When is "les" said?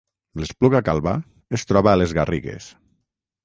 2.03-2.17